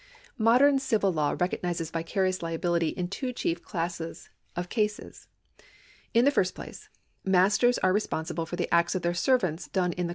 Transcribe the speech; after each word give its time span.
Modern 0.39 0.79
civil 0.79 1.13
law 1.13 1.35
recognises 1.39 1.91
vicarious 1.91 2.41
liability 2.41 2.87
in 2.87 3.07
two 3.07 3.31
chief 3.31 3.61
classes 3.61 4.31
of 4.55 4.67
cases. 4.67 5.27
In 6.11 6.25
the 6.25 6.31
first 6.31 6.55
place, 6.55 6.89
masters 7.23 7.77
are 7.83 7.93
responsible 7.93 8.47
for 8.47 8.55
the 8.55 8.73
acts 8.73 8.95
of 8.95 9.03
their 9.03 9.13
servants 9.13 9.67
done 9.67 9.67
in 9.67 9.67
the 9.67 9.69
course 9.69 9.69
of 9.69 9.73
their 9.73 9.81
1 9.83 9.91
CMsholm 9.91 10.07
V. 10.07 10.09